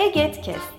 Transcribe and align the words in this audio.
Egetkest. 0.00 0.72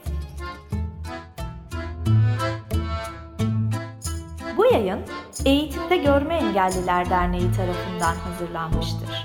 Bu 4.58 4.66
yayın 4.66 5.00
Eğitimde 5.46 5.98
Görme 5.98 6.36
Engelliler 6.36 7.10
Derneği 7.10 7.52
tarafından 7.52 8.16
hazırlanmıştır. 8.16 9.21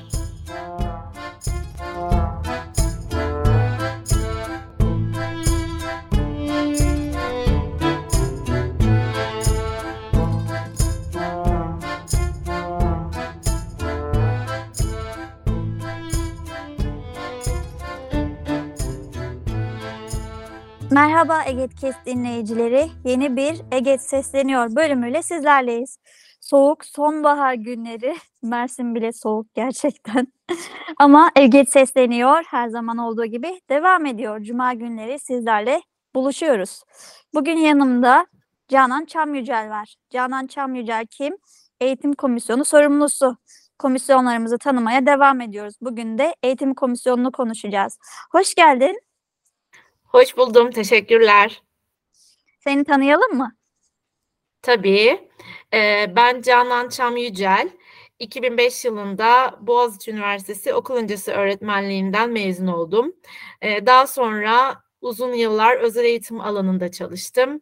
Merhaba 20.97 21.45
Egetkest 21.45 22.07
dinleyicileri. 22.07 22.89
Yeni 23.05 23.37
bir 23.37 23.61
Eget 23.73 24.03
Sesleniyor 24.03 24.77
bölümüyle 24.77 25.23
sizlerleyiz. 25.23 25.99
Soğuk 26.41 26.85
sonbahar 26.85 27.55
günleri. 27.55 28.17
Mersin 28.43 28.95
bile 28.95 29.13
soğuk 29.13 29.55
gerçekten. 29.55 30.27
Ama 30.99 31.31
Eget 31.37 31.71
Sesleniyor 31.71 32.45
her 32.47 32.69
zaman 32.69 32.99
olduğu 32.99 33.25
gibi 33.25 33.61
devam 33.71 34.07
ediyor. 34.07 34.43
Cuma 34.43 34.75
günleri 34.75 35.19
sizlerle 35.19 35.83
buluşuyoruz. 36.15 36.83
Bugün 37.35 37.57
yanımda 37.57 38.27
Canan 38.69 39.05
Çamyücel 39.05 39.71
var. 39.71 39.95
Canan 40.11 40.47
Çamyücel 40.47 41.07
kim? 41.07 41.37
Eğitim 41.81 42.13
Komisyonu 42.13 42.65
sorumlusu. 42.65 43.37
Komisyonlarımızı 43.79 44.59
tanımaya 44.59 45.07
devam 45.07 45.41
ediyoruz. 45.41 45.75
Bugün 45.81 46.19
de 46.19 46.35
eğitim 46.43 46.75
komisyonunu 46.75 47.33
konuşacağız. 47.33 47.99
Hoş 48.33 48.55
geldin. 48.55 49.06
Hoş 50.17 50.37
buldum, 50.37 50.71
teşekkürler. 50.71 51.63
Seni 52.65 52.85
tanıyalım 52.85 53.37
mı? 53.37 53.57
Tabii. 54.63 55.31
Ee, 55.75 56.13
ben 56.17 56.43
Canan 56.43 56.89
Çam 56.89 57.17
Yücel. 57.17 57.69
2005 58.19 58.85
yılında 58.85 59.59
Boğaziçi 59.61 60.11
Üniversitesi 60.11 60.75
okul 60.75 60.95
öncesi 60.95 61.33
öğretmenliğinden 61.33 62.31
mezun 62.31 62.67
oldum. 62.67 63.13
Ee, 63.63 63.87
daha 63.87 64.07
sonra 64.07 64.83
uzun 65.01 65.33
yıllar 65.33 65.77
özel 65.77 66.05
eğitim 66.05 66.41
alanında 66.41 66.91
çalıştım. 66.91 67.61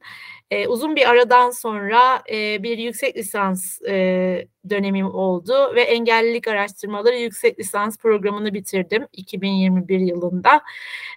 Ee, 0.50 0.68
uzun 0.68 0.96
bir 0.96 1.10
aradan 1.10 1.50
sonra 1.50 2.22
e, 2.30 2.62
bir 2.62 2.78
yüksek 2.78 3.16
lisans 3.16 3.82
e, 3.82 4.48
dönemim 4.70 5.06
oldu 5.06 5.74
ve 5.74 5.82
engellilik 5.82 6.48
araştırmaları 6.48 7.16
yüksek 7.16 7.58
lisans 7.58 7.98
programını 7.98 8.54
bitirdim 8.54 9.06
2021 9.12 9.98
yılında. 9.98 10.62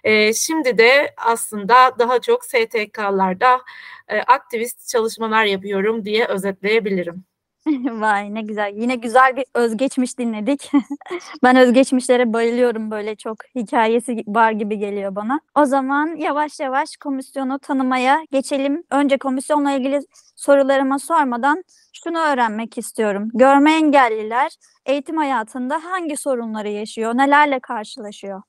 E, 0.04 0.34
şimdi 0.34 0.78
de 0.78 1.14
aslında 1.16 1.98
daha 1.98 2.20
çok 2.20 2.44
STK'larda 2.44 3.60
e, 4.08 4.18
aktivist 4.20 4.88
çalışmalar 4.88 5.44
yapıyorum 5.44 6.04
diye 6.04 6.26
özetleyebilirim. 6.26 7.24
Vay 8.00 8.34
ne 8.34 8.42
güzel. 8.42 8.72
Yine 8.76 8.94
güzel 8.94 9.36
bir 9.36 9.44
özgeçmiş 9.54 10.18
dinledik. 10.18 10.70
ben 11.42 11.56
özgeçmişlere 11.56 12.32
bayılıyorum 12.32 12.90
böyle 12.90 13.16
çok 13.16 13.36
hikayesi 13.54 14.24
var 14.26 14.52
gibi 14.52 14.78
geliyor 14.78 15.14
bana. 15.14 15.40
O 15.54 15.64
zaman 15.64 16.16
yavaş 16.16 16.60
yavaş 16.60 16.96
komisyonu 16.96 17.58
tanımaya 17.58 18.24
geçelim. 18.32 18.84
Önce 18.90 19.18
komisyonla 19.18 19.72
ilgili 19.72 20.00
sorularıma 20.36 20.98
sormadan 20.98 21.64
şunu 21.92 22.18
öğrenmek 22.18 22.78
istiyorum. 22.78 23.28
Görme 23.34 23.72
engelliler 23.72 24.56
eğitim 24.86 25.16
hayatında 25.16 25.84
hangi 25.84 26.16
sorunları 26.16 26.68
yaşıyor, 26.68 27.16
nelerle 27.16 27.60
karşılaşıyor? 27.60 28.42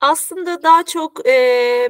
Aslında 0.00 0.62
daha 0.62 0.82
çok 0.82 1.28
e, 1.28 1.88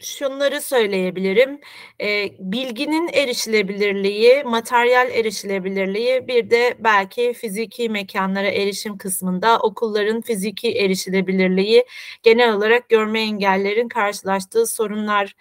şunları 0.00 0.60
söyleyebilirim. 0.60 1.60
E, 2.00 2.30
bilginin 2.38 3.08
erişilebilirliği, 3.12 4.44
materyal 4.44 5.10
erişilebilirliği, 5.10 6.28
bir 6.28 6.50
de 6.50 6.76
belki 6.78 7.32
fiziki 7.32 7.88
mekanlara 7.88 8.46
erişim 8.46 8.98
kısmında 8.98 9.58
okulların 9.58 10.20
fiziki 10.20 10.72
erişilebilirliği 10.78 11.84
genel 12.22 12.54
olarak 12.54 12.88
görme 12.88 13.20
engellerin 13.20 13.88
karşılaştığı 13.88 14.66
sorunlar 14.66 15.34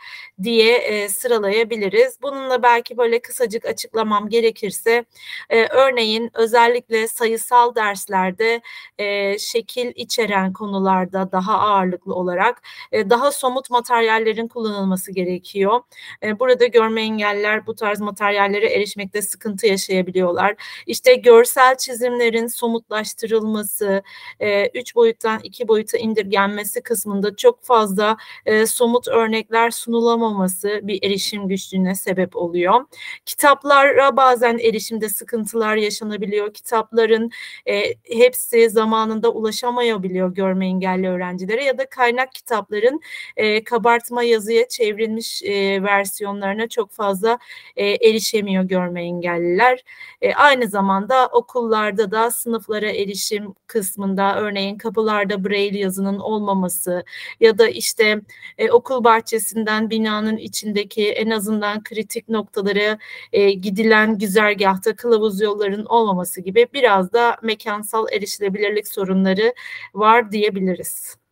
diye 0.43 0.77
e, 0.77 1.09
sıralayabiliriz. 1.09 2.21
Bununla 2.21 2.63
belki 2.63 2.97
böyle 2.97 3.21
kısacık 3.21 3.65
açıklamam 3.65 4.29
gerekirse, 4.29 5.05
e, 5.49 5.65
örneğin 5.65 6.31
özellikle 6.33 7.07
sayısal 7.07 7.75
derslerde 7.75 8.61
e, 8.97 9.37
şekil 9.39 9.91
içeren 9.95 10.53
konularda 10.53 11.31
daha 11.31 11.57
ağırlıklı 11.59 12.13
olarak 12.15 12.61
e, 12.91 13.09
daha 13.09 13.31
somut 13.31 13.69
materyallerin 13.69 14.46
kullanılması 14.47 15.11
gerekiyor. 15.11 15.81
E, 16.23 16.39
burada 16.39 16.65
görme 16.65 17.01
engeller 17.01 17.67
bu 17.67 17.75
tarz 17.75 17.99
materyallere 17.99 18.67
erişmekte 18.67 19.21
sıkıntı 19.21 19.67
yaşayabiliyorlar. 19.67 20.55
İşte 20.87 21.15
görsel 21.15 21.77
çizimlerin 21.77 22.47
somutlaştırılması, 22.47 24.03
e, 24.39 24.67
üç 24.67 24.95
boyuttan 24.95 25.39
iki 25.43 25.67
boyuta 25.67 25.97
indirgenmesi 25.97 26.81
kısmında 26.81 27.35
çok 27.35 27.63
fazla 27.63 28.17
e, 28.45 28.65
somut 28.65 29.07
örnekler 29.07 29.71
sunulamaması 29.71 30.79
bir 30.83 31.03
erişim 31.03 31.47
güçlüğüne 31.47 31.95
sebep 31.95 32.35
oluyor. 32.35 32.85
Kitaplara 33.25 34.17
bazen 34.17 34.57
erişimde 34.57 35.09
sıkıntılar 35.09 35.75
yaşanabiliyor. 35.75 36.53
Kitapların 36.53 37.31
e, 37.65 37.93
hepsi 38.03 38.69
zamanında 38.69 39.29
ulaşamayabiliyor 39.29 40.33
görme 40.35 40.65
engelli 40.65 41.07
öğrencilere 41.09 41.63
ya 41.63 41.77
da 41.77 41.89
kaynak 41.89 42.31
kitapların 42.31 43.01
e, 43.37 43.63
kabartma 43.63 44.23
yazıya 44.37 44.67
çevrilmiş 44.67 45.43
e, 45.43 45.83
versiyonlarına 45.83 46.67
çok 46.67 46.91
fazla 46.91 47.39
e, 47.75 47.85
erişemiyor 48.09 48.63
görme 48.63 49.01
engelliler. 49.03 49.83
E, 50.21 50.33
aynı 50.33 50.67
zamanda 50.67 51.27
okullarda 51.27 52.11
da 52.11 52.31
sınıflara 52.31 52.89
erişim 52.91 53.53
kısmında 53.67 54.35
örneğin 54.39 54.77
kapılarda 54.77 55.43
braille 55.43 55.79
yazının 55.79 56.19
olmaması 56.19 57.03
ya 57.39 57.57
da 57.57 57.67
işte 57.69 58.21
e, 58.57 58.71
okul 58.71 59.03
bahçesinden 59.03 59.89
binanın 59.89 60.37
içindeki 60.37 61.11
en 61.11 61.29
azından 61.29 61.83
kritik 61.83 62.29
noktalara 62.29 62.97
e, 63.33 63.51
gidilen 63.51 64.17
güzergahta 64.17 64.95
kılavuz 64.95 65.41
yolların 65.41 65.85
olmaması 65.85 66.41
gibi 66.41 66.67
biraz 66.73 67.13
da 67.13 67.37
mekansal 67.43 68.05
erişilebilirlik 68.13 68.87
sorunları 68.87 69.53
var 69.93 70.31
diyebiliriz. 70.31 71.26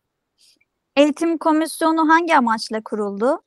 Eğitim 0.96 1.38
komisyonu 1.38 2.08
hangi 2.08 2.36
amaçla 2.36 2.80
kuruldu? 2.84 3.40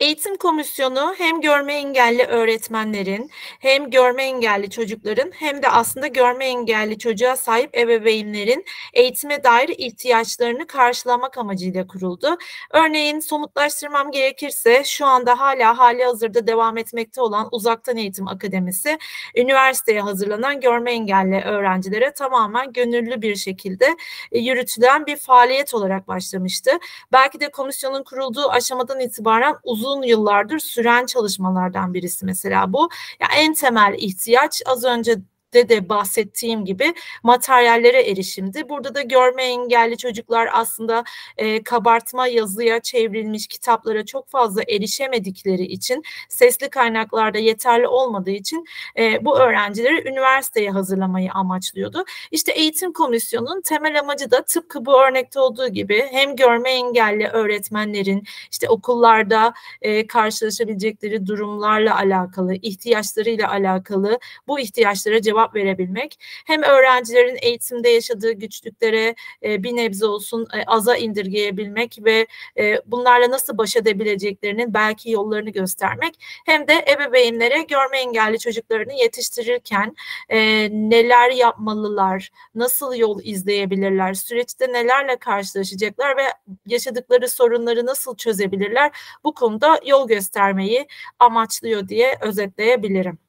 Eğitim 0.00 0.36
komisyonu 0.36 1.14
hem 1.18 1.40
görme 1.40 1.74
engelli 1.74 2.22
öğretmenlerin 2.22 3.30
hem 3.60 3.90
görme 3.90 4.22
engelli 4.22 4.70
çocukların 4.70 5.30
hem 5.34 5.62
de 5.62 5.68
aslında 5.68 6.06
görme 6.06 6.46
engelli 6.46 6.98
çocuğa 6.98 7.36
sahip 7.36 7.78
ebeveynlerin 7.78 8.64
eğitime 8.94 9.44
dair 9.44 9.68
ihtiyaçlarını 9.68 10.66
karşılamak 10.66 11.38
amacıyla 11.38 11.86
kuruldu. 11.86 12.36
Örneğin 12.70 13.20
somutlaştırmam 13.20 14.10
gerekirse 14.10 14.84
şu 14.84 15.06
anda 15.06 15.40
hala 15.40 15.78
hali 15.78 16.04
hazırda 16.04 16.46
devam 16.46 16.78
etmekte 16.78 17.20
olan 17.20 17.48
Uzaktan 17.52 17.96
Eğitim 17.96 18.28
Akademisi 18.28 18.98
üniversiteye 19.36 20.00
hazırlanan 20.00 20.60
görme 20.60 20.92
engelli 20.92 21.40
öğrencilere 21.40 22.12
tamamen 22.12 22.72
gönüllü 22.72 23.22
bir 23.22 23.36
şekilde 23.36 23.96
e, 24.32 24.38
yürütülen 24.38 25.06
bir 25.06 25.16
faaliyet 25.16 25.74
olarak 25.74 26.08
başlamıştı. 26.08 26.70
Belki 27.12 27.40
de 27.40 27.50
komisyonun 27.50 28.02
kurulduğu 28.02 28.50
aşamadan 28.50 29.00
itibaren 29.00 29.56
uzun 29.64 29.85
uzun 29.86 30.02
yıllardır 30.02 30.58
süren 30.58 31.06
çalışmalardan 31.06 31.94
birisi 31.94 32.26
mesela 32.26 32.72
bu. 32.72 32.88
Ya 33.20 33.28
en 33.36 33.54
temel 33.54 33.94
ihtiyaç 33.98 34.62
az 34.66 34.84
önce 34.84 35.16
de 35.54 35.68
de 35.68 35.88
bahsettiğim 35.88 36.64
gibi 36.64 36.94
materyallere 37.22 38.02
erişimdi. 38.10 38.68
Burada 38.68 38.94
da 38.94 39.02
görme 39.02 39.44
engelli 39.44 39.96
çocuklar 39.96 40.48
aslında 40.52 41.04
e, 41.36 41.62
kabartma 41.62 42.26
yazıya 42.26 42.80
çevrilmiş 42.80 43.46
kitaplara 43.46 44.04
çok 44.04 44.28
fazla 44.28 44.62
erişemedikleri 44.68 45.62
için 45.62 46.02
sesli 46.28 46.70
kaynaklarda 46.70 47.38
yeterli 47.38 47.88
olmadığı 47.88 48.30
için 48.30 48.64
e, 48.98 49.24
bu 49.24 49.38
öğrencileri 49.38 50.08
üniversiteye 50.08 50.70
hazırlamayı 50.70 51.32
amaçlıyordu. 51.32 52.04
İşte 52.30 52.52
eğitim 52.52 52.92
komisyonunun 52.92 53.60
temel 53.60 54.00
amacı 54.00 54.30
da 54.30 54.42
tıpkı 54.42 54.86
bu 54.86 55.02
örnekte 55.02 55.40
olduğu 55.40 55.68
gibi 55.68 56.04
hem 56.10 56.36
görme 56.36 56.70
engelli 56.70 57.26
öğretmenlerin 57.26 58.24
işte 58.50 58.68
okullarda 58.68 59.54
e, 59.82 60.06
karşılaşabilecekleri 60.06 61.26
durumlarla 61.26 61.96
alakalı, 61.96 62.54
ihtiyaçlarıyla 62.54 63.50
alakalı 63.50 64.18
bu 64.48 64.60
ihtiyaçlara 64.60 65.22
cevap 65.22 65.35
cevap 65.36 65.54
verebilmek. 65.54 66.18
Hem 66.46 66.62
öğrencilerin 66.62 67.38
eğitimde 67.42 67.88
yaşadığı 67.88 68.32
güçlüklere 68.32 69.14
e, 69.42 69.62
bir 69.62 69.76
nebze 69.76 70.06
olsun 70.06 70.46
e, 70.54 70.64
aza 70.66 70.96
indirgeyebilmek 70.96 71.98
ve 72.04 72.26
e, 72.58 72.80
bunlarla 72.86 73.30
nasıl 73.30 73.58
baş 73.58 73.76
edebileceklerinin 73.76 74.74
belki 74.74 75.10
yollarını 75.10 75.50
göstermek. 75.50 76.14
Hem 76.46 76.68
de 76.68 76.84
ebeveynlere 76.92 77.62
görme 77.62 77.98
engelli 77.98 78.38
çocuklarını 78.38 78.92
yetiştirirken 78.92 79.96
e, 80.28 80.38
neler 80.70 81.30
yapmalılar, 81.30 82.30
nasıl 82.54 82.94
yol 82.94 83.20
izleyebilirler, 83.24 84.14
süreçte 84.14 84.72
nelerle 84.72 85.16
karşılaşacaklar 85.16 86.16
ve 86.16 86.22
yaşadıkları 86.66 87.28
sorunları 87.28 87.86
nasıl 87.86 88.16
çözebilirler? 88.16 88.90
Bu 89.24 89.34
konuda 89.34 89.80
yol 89.86 90.08
göstermeyi 90.08 90.86
amaçlıyor 91.18 91.88
diye 91.88 92.18
özetleyebilirim. 92.20 93.25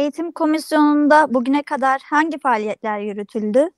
Eğitim 0.00 0.32
komisyonunda 0.32 1.34
bugüne 1.34 1.62
kadar 1.62 2.00
hangi 2.04 2.38
faaliyetler 2.38 3.00
yürütüldü? 3.00 3.68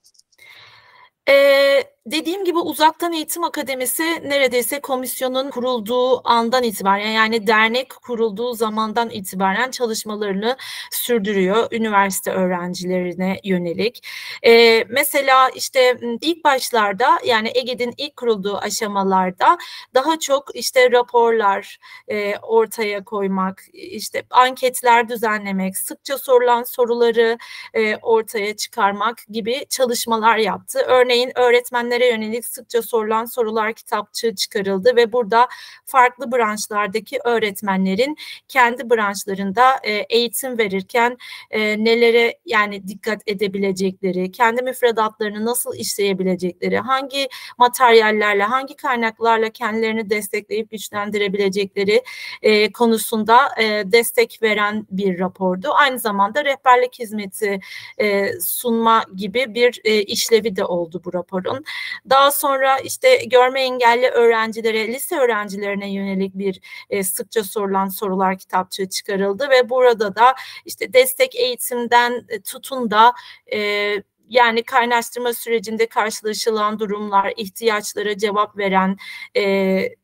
Ee, 1.29 1.83
dediğim 2.05 2.45
gibi 2.45 2.59
Uzaktan 2.59 3.13
Eğitim 3.13 3.43
Akademisi 3.43 4.03
neredeyse 4.03 4.81
komisyonun 4.81 5.49
kurulduğu 5.49 6.29
andan 6.29 6.63
itibaren 6.63 7.11
yani 7.11 7.47
dernek 7.47 7.89
kurulduğu 7.89 8.53
zamandan 8.53 9.09
itibaren 9.09 9.71
çalışmalarını 9.71 10.57
sürdürüyor 10.91 11.67
üniversite 11.71 12.31
öğrencilerine 12.31 13.39
yönelik. 13.43 14.07
Ee, 14.45 14.83
mesela 14.89 15.49
işte 15.49 15.97
ilk 16.21 16.43
başlarda 16.43 17.19
yani 17.25 17.51
EGED'in 17.55 17.93
ilk 17.97 18.17
kurulduğu 18.17 18.57
aşamalarda 18.57 19.57
daha 19.93 20.19
çok 20.19 20.55
işte 20.55 20.91
raporlar 20.91 21.77
e, 22.07 22.37
ortaya 22.37 23.03
koymak, 23.03 23.63
işte 23.73 24.23
anketler 24.29 25.09
düzenlemek, 25.09 25.77
sıkça 25.77 26.17
sorulan 26.17 26.63
soruları 26.63 27.37
e, 27.73 27.95
ortaya 27.97 28.55
çıkarmak 28.55 29.17
gibi 29.29 29.65
çalışmalar 29.69 30.37
yaptı. 30.37 30.79
Örneğin 30.87 31.31
öğretmenler 31.35 31.92
öğretmenlere 31.93 32.07
yönelik 32.07 32.45
sıkça 32.45 32.81
sorulan 32.81 33.25
sorular 33.25 33.73
kitapçığı 33.73 34.35
çıkarıldı 34.35 34.95
ve 34.95 35.13
burada 35.13 35.47
farklı 35.85 36.31
branşlardaki 36.31 37.19
öğretmenlerin 37.25 38.17
kendi 38.47 38.89
branşlarında 38.89 39.79
e, 39.83 39.91
eğitim 39.91 40.57
verirken 40.57 41.17
e, 41.51 41.83
nelere 41.83 42.39
yani 42.45 42.87
dikkat 42.87 43.21
edebilecekleri, 43.27 44.31
kendi 44.31 44.61
müfredatlarını 44.61 45.45
nasıl 45.45 45.75
işleyebilecekleri, 45.75 46.77
hangi 46.79 47.27
materyallerle, 47.57 48.43
hangi 48.43 48.75
kaynaklarla 48.75 49.49
kendilerini 49.49 50.09
destekleyip 50.09 50.71
güçlendirebilecekleri 50.71 52.03
e, 52.41 52.71
konusunda 52.71 53.37
e, 53.61 53.83
destek 53.85 54.39
veren 54.41 54.87
bir 54.91 55.19
rapordu. 55.19 55.69
Aynı 55.73 55.99
zamanda 55.99 56.45
rehberlik 56.45 56.99
hizmeti 56.99 57.59
e, 57.97 58.39
sunma 58.39 59.03
gibi 59.15 59.45
bir 59.53 59.81
e, 59.83 60.01
işlevi 60.03 60.55
de 60.55 60.65
oldu 60.65 61.01
bu 61.05 61.13
raporun. 61.13 61.63
Daha 62.09 62.31
sonra 62.31 62.79
işte 62.79 63.15
görme 63.25 63.61
engelli 63.61 64.07
öğrencilere, 64.07 64.87
lise 64.87 65.19
öğrencilerine 65.19 65.93
yönelik 65.93 66.33
bir 66.37 66.59
e, 66.89 67.03
sıkça 67.03 67.43
sorulan 67.43 67.87
sorular 67.87 68.37
kitapçığı 68.37 68.89
çıkarıldı 68.89 69.49
ve 69.49 69.69
burada 69.69 70.15
da 70.15 70.35
işte 70.65 70.93
destek 70.93 71.35
eğitimden 71.35 72.25
e, 72.29 72.41
tutun 72.41 72.91
da 72.91 73.13
e, 73.53 73.93
yani 74.29 74.63
kaynaştırma 74.63 75.33
sürecinde 75.33 75.87
karşılaşılan 75.87 76.79
durumlar, 76.79 77.33
ihtiyaçlara 77.37 78.17
cevap 78.17 78.57
veren 78.57 78.97
e, 79.37 79.95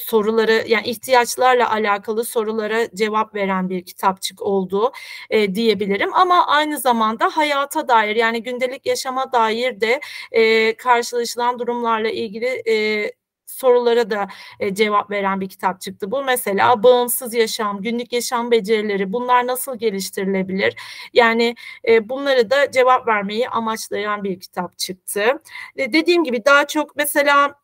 soruları 0.00 0.64
yani 0.66 0.86
ihtiyaçlarla 0.86 1.72
alakalı 1.72 2.24
sorulara 2.24 2.90
cevap 2.94 3.34
veren 3.34 3.70
bir 3.70 3.84
kitapçık 3.84 4.42
oldu 4.42 4.92
e, 5.30 5.54
diyebilirim 5.54 6.14
ama 6.14 6.46
aynı 6.46 6.78
zamanda 6.78 7.28
hayata 7.36 7.88
dair 7.88 8.16
yani 8.16 8.42
gündelik 8.42 8.86
yaşama 8.86 9.32
dair 9.32 9.80
de 9.80 10.00
e, 10.32 10.76
karşılaşılan 10.76 11.58
durumlarla 11.58 12.10
ilgili 12.10 12.62
e, 12.68 13.12
sorulara 13.50 14.10
da 14.10 14.28
e, 14.60 14.74
cevap 14.74 15.10
veren 15.10 15.40
bir 15.40 15.48
kitap 15.48 15.80
çıktı. 15.80 16.10
Bu 16.10 16.24
mesela 16.24 16.82
bağımsız 16.82 17.34
yaşam, 17.34 17.82
günlük 17.82 18.12
yaşam 18.12 18.50
becerileri 18.50 19.12
bunlar 19.12 19.46
nasıl 19.46 19.78
geliştirilebilir? 19.78 20.76
Yani 21.12 21.54
e, 21.88 22.08
bunları 22.08 22.50
da 22.50 22.70
cevap 22.70 23.06
vermeyi 23.06 23.48
amaçlayan 23.48 24.24
bir 24.24 24.40
kitap 24.40 24.78
çıktı. 24.78 25.42
E, 25.76 25.92
dediğim 25.92 26.24
gibi 26.24 26.44
daha 26.44 26.66
çok 26.66 26.96
mesela 26.96 27.59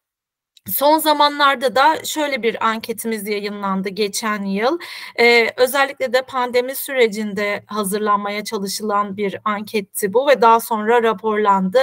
Son 0.67 0.99
zamanlarda 0.99 1.77
da 1.77 2.05
şöyle 2.05 2.43
bir 2.43 2.67
anketimiz 2.69 3.29
yayınlandı 3.29 3.89
geçen 3.89 4.43
yıl. 4.45 4.79
Ee, 5.21 5.51
özellikle 5.57 6.13
de 6.13 6.23
pandemi 6.23 6.75
sürecinde 6.75 7.63
hazırlanmaya 7.67 8.45
çalışılan 8.45 9.17
bir 9.17 9.37
anketti 9.45 10.13
bu 10.13 10.29
ve 10.29 10.41
daha 10.43 10.61
sonra 10.61 11.03
raporlandı. 11.03 11.81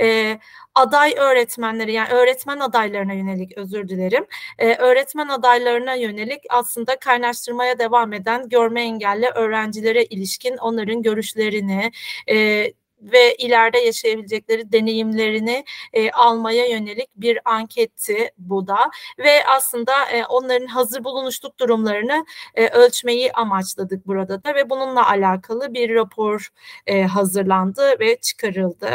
Ee, 0.00 0.38
aday 0.74 1.14
öğretmenleri 1.18 1.92
yani 1.92 2.08
öğretmen 2.08 2.60
adaylarına 2.60 3.12
yönelik 3.12 3.58
özür 3.58 3.88
dilerim. 3.88 4.26
Ee, 4.58 4.74
öğretmen 4.74 5.28
adaylarına 5.28 5.94
yönelik 5.94 6.40
aslında 6.50 6.96
kaynaştırmaya 6.96 7.78
devam 7.78 8.12
eden 8.12 8.48
görme 8.48 8.82
engelli 8.82 9.26
öğrencilere 9.26 10.04
ilişkin 10.04 10.56
onların 10.56 11.02
görüşlerini, 11.02 11.90
e, 12.30 12.66
ve 13.02 13.34
ileride 13.34 13.78
yaşayabilecekleri 13.78 14.72
deneyimlerini 14.72 15.64
e, 15.92 16.10
almaya 16.10 16.66
yönelik 16.66 17.08
bir 17.16 17.38
anketti 17.44 18.30
bu 18.38 18.66
da 18.66 18.90
ve 19.18 19.46
aslında 19.46 20.10
e, 20.10 20.24
onların 20.26 20.66
hazır 20.66 21.04
bulunuşluk 21.04 21.58
durumlarını 21.58 22.24
e, 22.54 22.68
ölçmeyi 22.68 23.32
amaçladık 23.32 24.06
burada 24.06 24.44
da 24.44 24.54
ve 24.54 24.70
bununla 24.70 25.08
alakalı 25.08 25.74
bir 25.74 25.94
rapor 25.94 26.48
e, 26.86 27.02
hazırlandı 27.02 28.00
ve 28.00 28.16
çıkarıldı. 28.16 28.90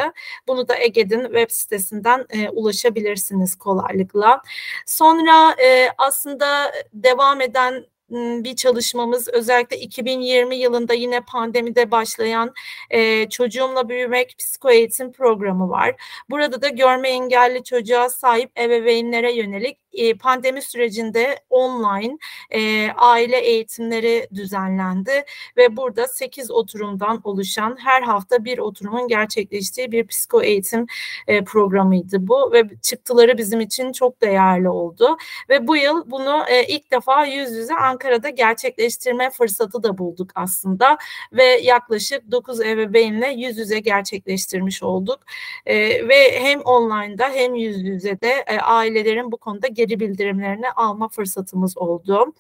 Bunu 0.48 0.68
da 0.68 0.78
Ege'nin 0.78 1.24
web 1.24 1.50
sitesinden 1.50 2.26
e, 2.30 2.50
ulaşabilirsiniz 2.50 3.56
kolaylıkla. 3.56 4.42
Sonra 4.86 5.56
e, 5.64 5.90
aslında 5.98 6.72
devam 6.94 7.42
eden 7.42 7.86
bir 8.10 8.56
çalışmamız 8.56 9.28
özellikle 9.28 9.78
2020 9.80 10.56
yılında 10.56 10.94
yine 10.94 11.22
pandemide 11.22 11.92
başlayan 11.92 12.54
e, 12.90 13.30
çocuğumla 13.30 13.90
büyümek 13.90 14.36
psikoeğitim 14.38 15.12
programı 15.12 15.70
var. 15.70 15.96
Burada 16.30 16.62
da 16.62 16.68
görme 16.70 17.10
engelli 17.10 17.64
çocuğa 17.64 18.10
sahip 18.10 18.60
ebeveynlere 18.60 19.34
yönelik 19.34 19.78
e, 19.98 20.14
pandemi 20.18 20.62
sürecinde 20.62 21.40
online 21.50 22.18
e, 22.52 22.92
aile 22.92 23.40
eğitimleri 23.40 24.28
düzenlendi 24.36 25.26
ve 25.58 25.78
burada 25.78 26.08
8 26.08 26.52
oturumdan 26.52 27.22
oluşan 27.24 27.78
her 27.80 28.02
hafta 28.02 28.46
bir 28.46 28.58
oturumun 28.58 29.08
gerçekleştiği 29.08 29.92
bir 29.92 30.08
psiko 30.08 30.42
eğitim 30.44 30.86
e, 31.28 31.44
programıydı 31.44 32.28
bu 32.28 32.52
ve 32.54 32.64
çıktıları 32.82 33.38
bizim 33.38 33.62
için 33.62 33.92
çok 33.92 34.22
değerli 34.22 34.70
oldu 34.70 35.18
ve 35.50 35.68
bu 35.68 35.78
yıl 35.78 36.12
bunu 36.12 36.44
e, 36.50 36.64
ilk 36.68 36.92
defa 36.92 37.26
yüz 37.26 37.52
yüze 37.52 37.76
Ankara'da 37.76 38.30
gerçekleştirme 38.30 39.30
fırsatı 39.30 39.84
da 39.84 39.98
bulduk 39.98 40.30
aslında 40.36 40.98
ve 41.34 41.44
yaklaşık 41.44 42.32
9 42.32 42.62
ebeveynle 42.62 43.28
yüz 43.28 43.58
yüze 43.58 43.80
gerçekleştirmiş 43.80 44.84
olduk. 44.84 45.20
E, 45.66 46.08
ve 46.08 46.40
hem 46.40 46.62
online'da 46.62 47.30
hem 47.30 47.56
yüz 47.56 47.84
yüze 47.84 48.22
de 48.22 48.44
e, 48.48 48.60
ailelerin 48.60 49.32
bu 49.32 49.38
konuda 49.38 49.68
geri 49.68 49.87
geri 49.88 50.00
bildirimlerini 50.00 50.72
alma 50.72 51.10
fırsatımız 51.10 51.78
oldu. 51.78 52.34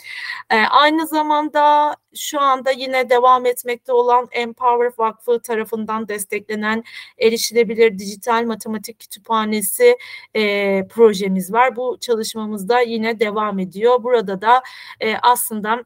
E, 0.50 0.56
aynı 0.56 1.08
zamanda 1.08 1.96
şu 2.16 2.42
anda 2.42 2.72
yine 2.72 3.10
devam 3.10 3.46
etmekte 3.46 3.94
olan 3.94 4.27
Empower 4.32 4.92
Vakfı 4.98 5.42
tarafından 5.42 6.08
desteklenen 6.08 6.84
erişilebilir 7.20 8.00
dijital 8.00 8.46
matematik 8.46 9.00
kütüphanesi 9.00 9.98
e, 10.36 10.88
projemiz 10.88 11.54
var. 11.54 11.75
Bu 11.75 11.98
çalışmamızda 12.01 12.80
yine 12.82 13.20
devam 13.20 13.60
ediyor. 13.60 14.04
Burada 14.04 14.42
da 14.42 14.63
e, 15.00 15.16
aslında 15.18 15.84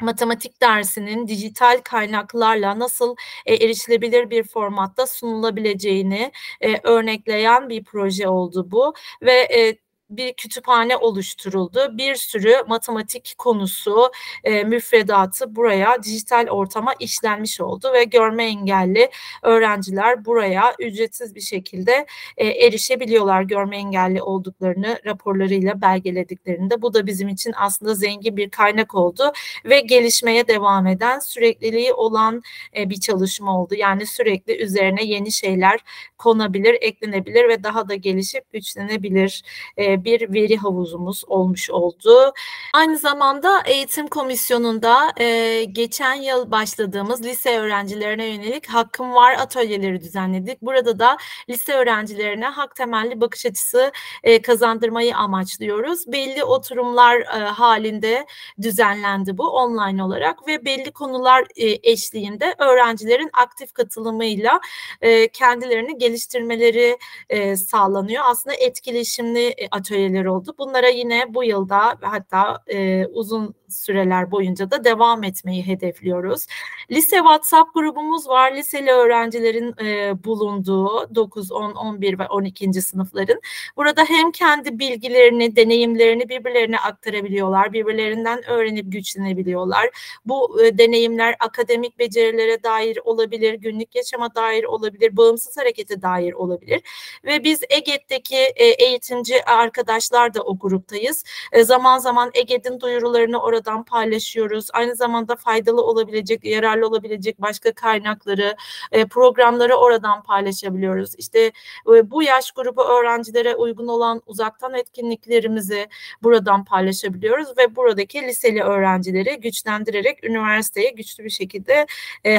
matematik 0.00 0.62
dersinin 0.62 1.28
dijital 1.28 1.80
kaynaklarla 1.84 2.78
nasıl 2.78 3.16
e, 3.46 3.54
erişilebilir 3.54 4.30
bir 4.30 4.44
formatta 4.44 5.06
sunulabileceğini 5.06 6.32
e, 6.60 6.80
örnekleyen 6.82 7.68
bir 7.68 7.84
proje 7.84 8.28
oldu 8.28 8.70
bu 8.70 8.94
ve 9.22 9.32
e, 9.32 9.76
bir 10.10 10.32
kütüphane 10.32 10.96
oluşturuldu. 10.96 11.98
Bir 11.98 12.14
sürü 12.14 12.56
matematik 12.68 13.34
konusu, 13.38 14.10
e, 14.44 14.64
müfredatı 14.64 15.56
buraya 15.56 16.02
dijital 16.02 16.46
ortama 16.50 16.94
işlenmiş 16.98 17.60
oldu 17.60 17.92
ve 17.92 18.04
görme 18.04 18.44
engelli 18.44 19.10
öğrenciler 19.42 20.24
buraya 20.24 20.74
ücretsiz 20.78 21.34
bir 21.34 21.40
şekilde 21.40 22.06
e, 22.36 22.46
erişebiliyorlar 22.46 23.42
görme 23.42 23.76
engelli 23.76 24.22
olduklarını 24.22 24.98
raporlarıyla 25.04 25.80
belgelediklerinde. 25.80 26.82
Bu 26.82 26.94
da 26.94 27.06
bizim 27.06 27.28
için 27.28 27.52
aslında 27.56 27.94
zengin 27.94 28.36
bir 28.36 28.50
kaynak 28.50 28.94
oldu 28.94 29.32
ve 29.64 29.80
gelişmeye 29.80 30.48
devam 30.48 30.86
eden 30.86 31.18
sürekliliği 31.18 31.92
olan 31.92 32.42
e, 32.76 32.90
bir 32.90 33.00
çalışma 33.00 33.60
oldu. 33.60 33.74
Yani 33.74 34.06
sürekli 34.06 34.56
üzerine 34.62 35.04
yeni 35.04 35.32
şeyler 35.32 35.80
konabilir, 36.18 36.78
eklenebilir 36.80 37.48
ve 37.48 37.64
daha 37.64 37.88
da 37.88 37.94
gelişip 37.94 38.52
güçlenebilir 38.52 39.42
e, 39.78 39.99
bir 40.04 40.32
veri 40.32 40.56
havuzumuz 40.56 41.24
olmuş 41.26 41.70
oldu. 41.70 42.32
Aynı 42.74 42.98
zamanda 42.98 43.62
eğitim 43.66 44.08
komisyonunda 44.08 45.12
e, 45.20 45.64
geçen 45.64 46.14
yıl 46.14 46.50
başladığımız 46.50 47.24
lise 47.24 47.58
öğrencilerine 47.58 48.26
yönelik 48.26 48.66
Hakkım 48.66 49.14
Var 49.14 49.32
atölyeleri 49.32 50.00
düzenledik. 50.00 50.62
Burada 50.62 50.98
da 50.98 51.16
lise 51.50 51.72
öğrencilerine 51.74 52.46
hak 52.46 52.76
temelli 52.76 53.20
bakış 53.20 53.46
açısı 53.46 53.92
e, 54.22 54.42
kazandırmayı 54.42 55.16
amaçlıyoruz. 55.16 56.12
Belli 56.12 56.44
oturumlar 56.44 57.20
e, 57.20 57.24
halinde 57.44 58.26
düzenlendi 58.62 59.38
bu 59.38 59.48
online 59.48 60.02
olarak 60.02 60.48
ve 60.48 60.64
belli 60.64 60.92
konular 60.92 61.46
e, 61.56 61.90
eşliğinde 61.90 62.54
öğrencilerin 62.58 63.30
aktif 63.32 63.72
katılımıyla 63.72 64.60
e, 65.00 65.28
kendilerini 65.28 65.98
geliştirmeleri 65.98 66.98
e, 67.28 67.56
sağlanıyor. 67.56 68.24
Aslında 68.26 68.56
etkileşimli 68.56 69.46
e, 69.48 69.68
atölyeler 69.70 69.89
oldu. 70.24 70.54
Bunlara 70.58 70.88
yine 70.88 71.34
bu 71.34 71.44
yılda 71.44 71.98
hatta 72.00 72.62
e, 72.66 73.06
uzun 73.06 73.54
süreler 73.70 74.30
boyunca 74.30 74.70
da 74.70 74.84
devam 74.84 75.24
etmeyi 75.24 75.66
hedefliyoruz. 75.66 76.46
Lise 76.90 77.16
WhatsApp 77.16 77.74
grubumuz 77.74 78.28
var. 78.28 78.54
Liseli 78.54 78.90
öğrencilerin 78.90 79.74
e, 79.84 80.24
bulunduğu 80.24 81.14
9, 81.14 81.52
10, 81.52 81.72
11 81.72 82.18
ve 82.18 82.26
12. 82.26 82.82
sınıfların. 82.82 83.40
Burada 83.76 84.04
hem 84.04 84.32
kendi 84.32 84.78
bilgilerini, 84.78 85.56
deneyimlerini 85.56 86.28
birbirlerine 86.28 86.78
aktarabiliyorlar. 86.78 87.72
Birbirlerinden 87.72 88.50
öğrenip 88.50 88.92
güçlenebiliyorlar. 88.92 89.90
Bu 90.24 90.62
e, 90.62 90.78
deneyimler 90.78 91.36
akademik 91.40 91.98
becerilere 91.98 92.62
dair 92.62 92.98
olabilir, 93.04 93.54
günlük 93.54 93.94
yaşama 93.94 94.34
dair 94.34 94.64
olabilir, 94.64 95.16
bağımsız 95.16 95.56
harekete 95.56 96.02
dair 96.02 96.32
olabilir. 96.32 96.82
Ve 97.24 97.44
biz 97.44 97.60
EGED'deki 97.70 98.36
e, 98.36 98.64
eğitimci 98.64 99.34
arkadaşlar 99.80 100.34
da 100.34 100.42
o 100.42 100.58
gruptayız. 100.58 101.24
E, 101.52 101.64
zaman 101.64 101.98
zaman 101.98 102.30
EGED'in 102.34 102.80
duyurularını 102.80 103.38
orada 103.42 103.60
oradan 103.60 103.84
paylaşıyoruz. 103.84 104.66
Aynı 104.72 104.96
zamanda 104.96 105.36
faydalı 105.36 105.82
olabilecek, 105.82 106.44
yararlı 106.44 106.86
olabilecek 106.86 107.40
başka 107.40 107.72
kaynakları, 107.72 108.56
e, 108.92 109.06
programları 109.06 109.74
oradan 109.74 110.22
paylaşabiliyoruz. 110.22 111.14
İşte 111.18 111.52
e, 111.94 112.10
bu 112.10 112.22
yaş 112.22 112.50
grubu 112.50 112.82
öğrencilere 112.82 113.56
uygun 113.56 113.88
olan 113.88 114.22
uzaktan 114.26 114.74
etkinliklerimizi 114.74 115.88
buradan 116.22 116.64
paylaşabiliyoruz 116.64 117.58
ve 117.58 117.76
buradaki 117.76 118.22
liseli 118.22 118.62
öğrencileri 118.62 119.40
güçlendirerek 119.40 120.24
üniversiteye 120.24 120.90
güçlü 120.90 121.24
bir 121.24 121.30
şekilde 121.30 121.86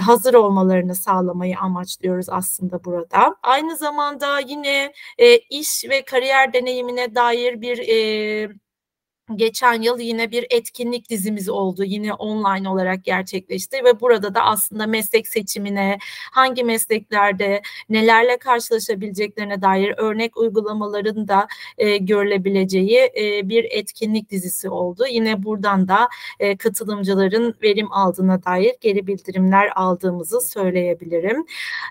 hazır 0.01 0.33
olmalarını 0.33 0.95
sağlamayı 0.95 1.57
amaçlıyoruz 1.59 2.29
aslında 2.29 2.83
burada. 2.83 3.35
Aynı 3.43 3.77
zamanda 3.77 4.39
yine 4.39 4.93
iş 5.49 5.89
ve 5.89 6.01
kariyer 6.01 6.53
deneyimine 6.53 7.15
dair 7.15 7.30
bir 7.61 7.79
e, 7.79 8.49
geçen 9.37 9.81
yıl 9.81 9.99
yine 9.99 10.31
bir 10.31 10.45
etkinlik 10.49 11.09
dizimiz 11.09 11.49
oldu. 11.49 11.83
Yine 11.83 12.13
online 12.13 12.69
olarak 12.69 13.03
gerçekleşti 13.03 13.83
ve 13.83 13.99
burada 13.99 14.35
da 14.35 14.41
aslında 14.41 14.87
meslek 14.87 15.27
seçimine, 15.27 15.97
hangi 16.31 16.63
mesleklerde 16.63 17.61
nelerle 17.89 18.37
karşılaşabileceklerine 18.37 19.61
dair 19.61 19.93
örnek 19.97 20.37
uygulamaların 20.37 21.27
da 21.27 21.47
e, 21.77 21.97
görülebileceği 21.97 23.11
e, 23.19 23.49
bir 23.49 23.67
etkinlik 23.71 24.29
dizisi 24.29 24.69
oldu. 24.69 25.05
Yine 25.09 25.43
buradan 25.43 25.87
da 25.87 26.09
e, 26.39 26.57
katılımcıların 26.57 27.55
verim 27.63 27.91
aldığına 27.91 28.43
dair 28.43 28.75
geri 28.81 29.07
bildirimler 29.07 29.71
aldığımızı 29.75 30.41
söyleyebilirim. 30.41 31.45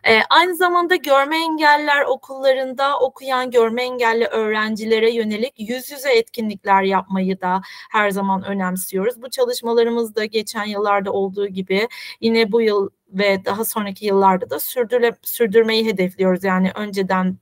E, 0.09 0.21
aynı 0.31 0.57
zamanda 0.57 0.97
görme 0.97 1.37
engeller 1.37 2.05
okullarında 2.05 2.99
okuyan 2.99 3.51
görme 3.51 3.83
engelli 3.83 4.27
öğrencilere 4.27 5.11
yönelik 5.11 5.55
yüz 5.59 5.91
yüze 5.91 6.13
etkinlikler 6.13 6.83
yapmayı 6.83 7.30
olmayı 7.31 7.41
da 7.41 7.63
her 7.91 8.11
zaman 8.11 8.45
önemsiyoruz. 8.45 9.23
Bu 9.23 9.31
çalışmalarımız 9.31 10.15
da 10.15 10.25
geçen 10.25 10.65
yıllarda 10.65 11.13
olduğu 11.13 11.47
gibi 11.47 11.89
yine 12.21 12.53
bu 12.53 12.63
yıl 12.63 12.91
ve 13.13 13.45
daha 13.45 13.65
sonraki 13.65 14.07
yıllarda 14.07 14.51
da 14.51 14.61
sürdürle, 14.61 15.17
sürdürmeyi 15.23 15.87
hedefliyoruz. 15.87 16.45
Yani 16.45 16.73
önceden 16.75 17.39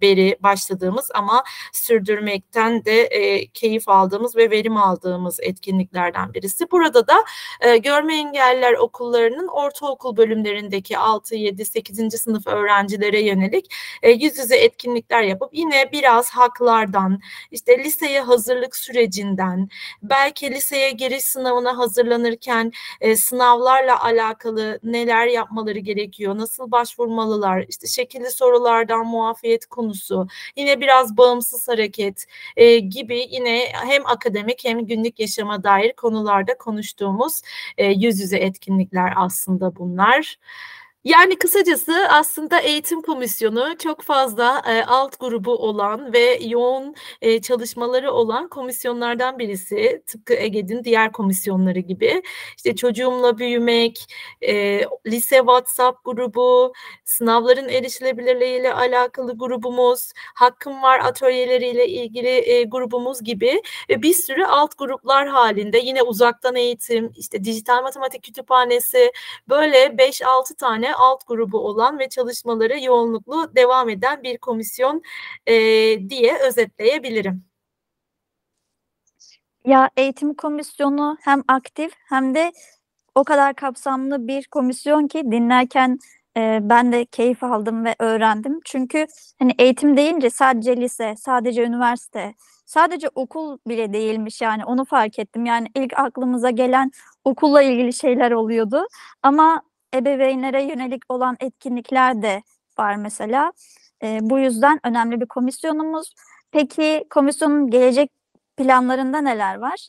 beri 0.00 0.36
başladığımız 0.40 1.10
ama 1.14 1.44
sürdürmekten 1.72 2.84
de 2.84 3.02
e, 3.02 3.46
keyif 3.46 3.88
aldığımız 3.88 4.36
ve 4.36 4.50
verim 4.50 4.76
aldığımız 4.76 5.40
etkinliklerden 5.42 6.34
birisi. 6.34 6.70
Burada 6.70 7.06
da 7.06 7.24
e, 7.60 7.76
görme 7.76 8.16
engelliler 8.16 8.72
okullarının 8.72 9.48
ortaokul 9.48 10.16
bölümlerindeki 10.16 10.98
6, 10.98 11.34
7, 11.34 11.64
8. 11.64 12.20
sınıf 12.20 12.46
öğrencilere 12.46 13.20
yönelik 13.20 13.74
e, 14.02 14.10
yüz 14.10 14.38
yüze 14.38 14.56
etkinlikler 14.56 15.22
yapıp 15.22 15.50
yine 15.52 15.92
biraz 15.92 16.30
haklardan, 16.30 17.20
işte 17.50 17.78
liseye 17.78 18.20
hazırlık 18.20 18.76
sürecinden, 18.76 19.68
belki 20.02 20.50
liseye 20.50 20.90
giriş 20.90 21.24
sınavına 21.24 21.78
hazırlanırken 21.78 22.72
e, 23.00 23.16
sınavlarla 23.16 24.04
alakalı 24.04 24.78
neler 24.82 25.26
yapmaları 25.26 25.78
gerekiyor, 25.78 26.38
nasıl 26.38 26.70
başvurmalılar, 26.70 27.64
işte 27.68 27.86
şekilli 27.86 28.30
sorulardan 28.30 29.06
muafiyet 29.06 29.57
hareket 29.58 29.66
konusu, 29.66 30.28
yine 30.56 30.80
biraz 30.80 31.16
bağımsız 31.16 31.68
hareket 31.68 32.26
e, 32.56 32.78
gibi 32.78 33.26
yine 33.30 33.72
hem 33.72 34.06
akademik 34.06 34.64
hem 34.64 34.86
günlük 34.86 35.20
yaşama 35.20 35.62
dair 35.62 35.92
konularda 35.92 36.58
konuştuğumuz 36.58 37.42
e, 37.78 37.86
yüz 37.86 38.20
yüze 38.20 38.36
etkinlikler 38.38 39.12
aslında 39.16 39.76
bunlar. 39.76 40.36
Yani 41.04 41.38
kısacası 41.38 42.06
aslında 42.08 42.60
eğitim 42.60 43.02
komisyonu 43.02 43.78
çok 43.78 44.02
fazla 44.02 44.62
e, 44.68 44.82
alt 44.84 45.20
grubu 45.20 45.56
olan 45.56 46.12
ve 46.12 46.38
yoğun 46.42 46.94
e, 47.22 47.40
çalışmaları 47.42 48.12
olan 48.12 48.48
komisyonlardan 48.48 49.38
birisi. 49.38 50.02
Tıpkı 50.06 50.34
EGED'in 50.34 50.84
diğer 50.84 51.12
komisyonları 51.12 51.78
gibi. 51.78 52.22
İşte 52.56 52.76
çocuğumla 52.76 53.38
büyümek, 53.38 54.06
e, 54.40 54.80
lise 55.06 55.36
WhatsApp 55.36 56.04
grubu, 56.04 56.72
sınavların 57.04 57.68
erişilebilirliğiyle 57.68 58.72
alakalı 58.74 59.38
grubumuz, 59.38 60.12
hakkım 60.34 60.82
var 60.82 61.00
atölyeleriyle 61.00 61.88
ilgili 61.88 62.28
e, 62.28 62.64
grubumuz 62.64 63.22
gibi 63.22 63.62
ve 63.90 64.02
bir 64.02 64.14
sürü 64.14 64.44
alt 64.44 64.78
gruplar 64.78 65.28
halinde 65.28 65.78
yine 65.78 66.02
uzaktan 66.02 66.56
eğitim, 66.56 67.12
işte 67.16 67.44
dijital 67.44 67.82
matematik 67.82 68.22
kütüphanesi 68.22 69.12
böyle 69.48 69.98
5-6 69.98 70.54
tane 70.56 70.87
alt 70.94 71.26
grubu 71.26 71.58
olan 71.58 71.98
ve 71.98 72.08
çalışmaları 72.08 72.80
yoğunluklu 72.84 73.56
devam 73.56 73.88
eden 73.88 74.22
bir 74.22 74.38
komisyon 74.38 75.02
e, 75.46 75.54
diye 76.10 76.38
özetleyebilirim. 76.48 77.44
Ya 79.64 79.90
eğitim 79.96 80.34
komisyonu 80.34 81.16
hem 81.20 81.42
aktif 81.48 81.92
hem 82.08 82.34
de 82.34 82.52
o 83.14 83.24
kadar 83.24 83.54
kapsamlı 83.54 84.28
bir 84.28 84.48
komisyon 84.48 85.08
ki 85.08 85.22
dinlerken 85.32 85.98
e, 86.36 86.58
ben 86.62 86.92
de 86.92 87.04
keyif 87.04 87.44
aldım 87.44 87.84
ve 87.84 87.94
öğrendim. 87.98 88.60
Çünkü 88.64 89.06
hani 89.38 89.54
eğitim 89.58 89.96
deyince 89.96 90.30
sadece 90.30 90.76
lise, 90.76 91.14
sadece 91.16 91.64
üniversite, 91.64 92.34
sadece 92.66 93.08
okul 93.14 93.58
bile 93.66 93.92
değilmiş 93.92 94.40
yani 94.40 94.64
onu 94.64 94.84
fark 94.84 95.18
ettim. 95.18 95.46
Yani 95.46 95.68
ilk 95.74 95.98
aklımıza 95.98 96.50
gelen 96.50 96.90
okulla 97.24 97.62
ilgili 97.62 97.92
şeyler 97.92 98.32
oluyordu. 98.32 98.86
Ama 99.22 99.62
ebeveynlere 99.94 100.62
yönelik 100.62 101.02
olan 101.08 101.36
etkinlikler 101.40 102.22
de 102.22 102.42
var 102.78 102.96
mesela. 102.96 103.52
E, 104.02 104.18
bu 104.22 104.38
yüzden 104.38 104.80
önemli 104.84 105.20
bir 105.20 105.26
komisyonumuz. 105.26 106.14
Peki 106.52 107.04
komisyonun 107.10 107.70
gelecek 107.70 108.10
planlarında 108.56 109.20
neler 109.20 109.54
var? 109.58 109.88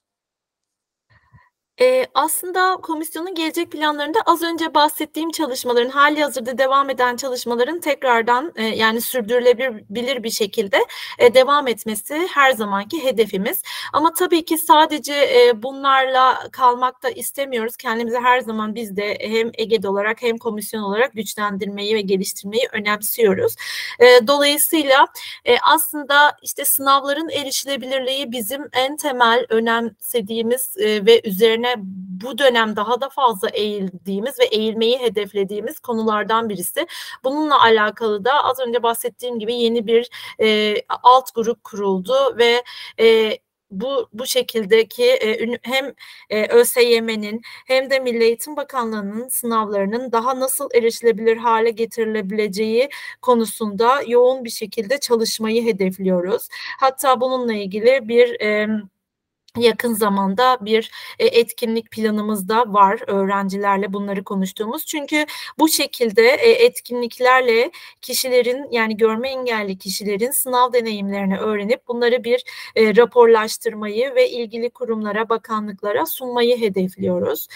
Eee, 1.79 2.05
aslında 2.13 2.75
komisyonun 2.83 3.35
gelecek 3.35 3.71
planlarında 3.71 4.19
az 4.25 4.41
önce 4.43 4.73
bahsettiğim 4.73 5.31
çalışmaların, 5.31 5.89
hâlihazırda 5.89 6.57
devam 6.57 6.89
eden 6.89 7.15
çalışmaların 7.15 7.79
tekrardan, 7.79 8.53
eee, 8.57 8.63
yani 8.65 9.01
sürdürülebilir 9.01 10.23
bir 10.23 10.29
şekilde, 10.29 10.77
eee, 11.19 11.33
devam 11.33 11.67
etmesi 11.67 12.27
her 12.33 12.51
zamanki 12.51 13.03
hedefimiz. 13.03 13.61
Ama 13.93 14.13
tabii 14.13 14.45
ki 14.45 14.57
sadece, 14.57 15.13
eee, 15.13 15.63
bunlarla 15.63 16.39
kalmak 16.51 17.03
da 17.03 17.09
istemiyoruz. 17.09 17.77
Kendimizi 17.77 18.17
her 18.19 18.39
zaman 18.39 18.75
biz 18.75 18.97
de 18.97 19.17
hem 19.21 19.51
EGED 19.53 19.83
olarak 19.83 20.21
hem 20.21 20.37
komisyon 20.37 20.81
olarak 20.83 21.13
güçlendirmeyi 21.13 21.95
ve 21.95 22.01
geliştirmeyi 22.01 22.67
önemsiyoruz. 22.73 23.55
Eee, 24.01 24.27
dolayısıyla, 24.27 25.07
eee, 25.45 25.57
aslında, 25.63 26.37
işte, 26.41 26.65
sınavların 26.65 27.29
erişilebilirliği 27.29 28.31
bizim 28.31 28.61
en 28.73 28.97
temel 28.97 29.45
önemsediğimiz, 29.49 30.75
eee, 30.77 31.05
ve 31.05 31.21
üzerine 31.29 31.68
üzerine 31.69 31.85
bu 32.23 32.37
dönem 32.37 32.75
daha 32.75 33.01
da 33.01 33.09
fazla 33.09 33.49
eğildiğimiz 33.49 34.39
ve 34.39 34.45
eğilmeyi 34.45 34.99
hedeflediğimiz 34.99 35.79
konulardan 35.79 36.49
birisi. 36.49 36.87
Bununla 37.23 37.61
alakalı 37.61 38.25
da 38.25 38.43
az 38.43 38.59
önce 38.59 38.83
bahsettiğim 38.83 39.39
gibi 39.39 39.53
yeni 39.53 39.87
bir 39.87 40.09
e, 40.41 40.75
alt 41.03 41.35
grup 41.35 41.63
kuruldu 41.63 42.37
ve 42.37 42.63
e, 42.99 43.37
bu 43.71 44.09
bu 44.13 44.25
şekildeki 44.27 45.05
e, 45.05 45.59
hem 45.61 45.93
e, 46.29 46.47
ÖSYM'nin 46.47 47.41
hem 47.67 47.89
de 47.89 47.99
Milli 47.99 48.23
Eğitim 48.23 48.55
Bakanlığı'nın 48.57 49.27
sınavlarının 49.29 50.11
daha 50.11 50.39
nasıl 50.39 50.69
erişilebilir 50.75 51.37
hale 51.37 51.71
getirilebileceği 51.71 52.89
konusunda 53.21 54.01
yoğun 54.07 54.43
bir 54.43 54.49
şekilde 54.49 54.99
çalışmayı 54.99 55.65
hedefliyoruz. 55.65 56.47
Hatta 56.79 57.21
bununla 57.21 57.53
ilgili 57.53 58.07
bir 58.07 58.41
e, 58.41 58.67
yakın 59.59 59.93
zamanda 59.93 60.57
bir 60.61 60.91
e, 61.19 61.25
etkinlik 61.25 61.91
planımız 61.91 62.49
da 62.49 62.73
var 62.73 62.99
öğrencilerle 63.07 63.93
bunları 63.93 64.23
konuştuğumuz. 64.23 64.85
Çünkü 64.85 65.25
bu 65.59 65.69
şekilde 65.69 66.27
e, 66.27 66.49
etkinliklerle 66.65 67.71
kişilerin 68.01 68.67
yani 68.71 68.97
görme 68.97 69.29
engelli 69.29 69.77
kişilerin 69.77 70.31
sınav 70.31 70.73
deneyimlerini 70.73 71.37
öğrenip 71.37 71.87
bunları 71.87 72.23
bir 72.23 72.43
e, 72.75 72.95
raporlaştırmayı 72.95 74.15
ve 74.15 74.29
ilgili 74.29 74.69
kurumlara, 74.69 75.29
bakanlıklara 75.29 76.05
sunmayı 76.05 76.61
hedefliyoruz. 76.61 77.47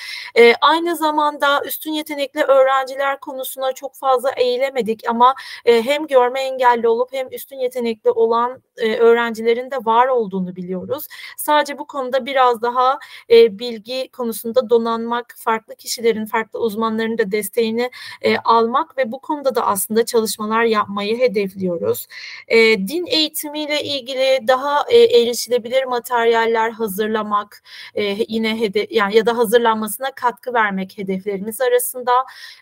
Aynı 0.61 0.95
zamanda 0.95 1.61
üstün 1.65 1.91
yetenekli 1.91 2.41
öğrenciler 2.41 3.19
konusuna 3.19 3.73
çok 3.73 3.95
fazla 3.95 4.31
eğilemedik 4.31 5.09
ama 5.09 5.35
hem 5.65 6.07
görme 6.07 6.41
engelli 6.41 6.87
olup 6.87 7.13
hem 7.13 7.27
üstün 7.31 7.57
yetenekli 7.57 8.11
olan 8.11 8.61
öğrencilerin 8.77 9.71
de 9.71 9.77
var 9.85 10.07
olduğunu 10.07 10.55
biliyoruz. 10.55 11.07
Sadece 11.37 11.77
bu 11.77 11.87
konuda 11.93 12.25
biraz 12.25 12.61
daha 12.61 12.99
e, 13.29 13.59
bilgi 13.59 14.09
konusunda 14.13 14.69
donanmak, 14.69 15.35
farklı 15.37 15.75
kişilerin, 15.75 16.25
farklı 16.25 16.59
uzmanların 16.59 17.17
da 17.17 17.31
desteğini 17.31 17.91
e, 18.21 18.37
almak 18.37 18.97
ve 18.97 19.11
bu 19.11 19.19
konuda 19.19 19.55
da 19.55 19.65
aslında 19.67 20.05
çalışmalar 20.05 20.63
yapmayı 20.63 21.19
hedefliyoruz. 21.19 22.07
E, 22.47 22.57
din 22.87 23.05
eğitimiyle 23.05 23.83
ilgili 23.83 24.47
daha 24.47 24.85
e, 24.89 24.97
erişilebilir 24.97 25.83
materyaller 25.83 26.71
hazırlamak, 26.71 27.63
e, 27.95 28.03
yine 28.27 28.59
hede 28.59 28.87
yani 28.89 29.15
ya 29.15 29.25
da 29.25 29.37
hazırlanmasına 29.37 30.11
katkı 30.11 30.53
vermek 30.53 30.97
hedeflerimiz 30.97 31.61
arasında. 31.61 32.11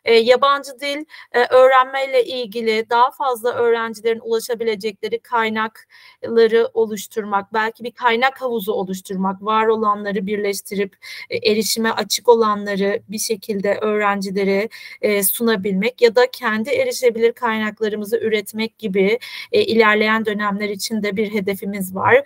E, 0.06 0.14
yabancı 0.14 0.80
dil 0.80 1.06
e, 1.32 1.46
öğrenmeyle 1.46 2.26
ilgili 2.26 2.90
daha 2.90 3.12
fazla 3.12 3.54
öğrencilerin 3.54 4.22
ulaşabilecekleri 4.24 5.20
kaynakları 5.20 6.70
oluşturmak, 6.74 7.54
belki 7.54 7.84
bir 7.84 7.92
kaynak 7.92 8.42
havuzu 8.42 8.74
oluşturmak 8.74 9.11
oluşturmak, 9.12 9.41
var 9.41 9.68
olanları 9.68 10.25
birleştirip 10.27 10.96
e, 11.30 11.51
erişime 11.51 11.91
açık 11.91 12.30
olanları 12.30 13.01
bir 13.10 13.20
şekilde 13.20 13.77
öğrencilere 13.82 14.70
e, 15.01 15.24
sunabilmek 15.24 16.01
ya 16.01 16.15
da 16.15 16.32
kendi 16.32 16.70
erişebilir 16.70 17.34
kaynaklarımızı 17.34 18.18
üretmek 18.18 18.80
gibi 18.80 19.20
e, 19.51 19.62
ilerleyen 19.62 20.25
dönemler 20.25 20.70
için 20.70 21.03
de 21.03 21.18
bir 21.18 21.34
hedefimiz 21.34 21.96
var. 21.96 22.24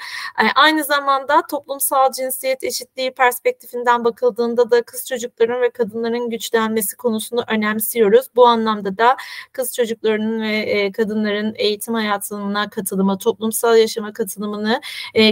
Aynı 0.56 0.84
zamanda 0.84 1.42
toplumsal 1.51 2.12
cinsiyet 2.12 2.63
eşitliği 2.63 3.12
perspektifinden 3.12 4.04
bakıldığında 4.04 4.72
da 4.72 4.82
kız 4.84 5.08
çocukların 5.08 5.62
ve 5.62 5.70
kadınların 5.70 6.30
güçlenmesi 6.30 6.98
konusunu 6.98 7.44
önemsiyoruz. 7.48 8.25
Bu 8.36 8.48
anlamda 8.48 8.98
da 8.98 9.18
kız 9.51 9.75
çocuklarının 9.75 10.42
ve 10.42 10.92
kadınların 10.92 11.54
eğitim 11.58 11.94
hayatına 11.94 12.70
katılımı, 12.70 13.18
toplumsal 13.18 13.77
yaşama 13.77 14.13
katılımını 14.13 14.82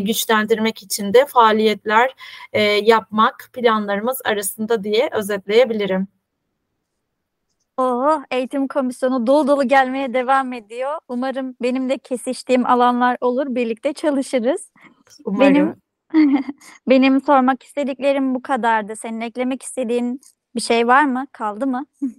güçlendirmek 0.02 0.84
için 0.84 1.14
de 1.14 1.26
faaliyet 1.26 1.43
faaliyetler 1.44 2.16
e, 2.54 2.62
yapmak 2.62 3.50
planlarımız 3.54 4.22
arasında 4.26 4.84
diye 4.84 5.10
özetleyebilirim. 5.12 6.08
Oo, 7.78 8.22
eğitim 8.32 8.68
komisyonu 8.68 9.28
dolu 9.28 9.48
dolu 9.48 9.68
gelmeye 9.68 10.14
devam 10.14 10.54
ediyor. 10.54 11.00
Umarım 11.08 11.56
benim 11.62 11.90
de 11.90 11.98
kesiştiğim 11.98 12.66
alanlar 12.66 13.18
olur. 13.22 13.46
Birlikte 13.50 13.94
çalışırız. 13.94 14.72
Umarım. 15.26 15.54
Benim 15.54 15.76
benim 16.90 17.22
sormak 17.22 17.64
istediklerim 17.64 18.36
bu 18.36 18.42
kadardı. 18.42 18.96
Senin 18.96 19.22
eklemek 19.22 19.64
istediğin 19.64 20.22
bir 20.56 20.62
şey 20.62 20.88
var 20.88 21.04
mı? 21.04 21.28
Kaldı 21.32 21.68
mı? 21.68 21.86